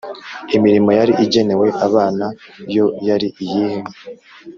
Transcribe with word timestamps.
imirimo 0.55 0.89
yari 0.99 1.13
igenewe 1.25 1.67
abana 1.85 2.25
yo 2.75 2.85
yari 3.07 3.27
iyihe? 3.43 3.79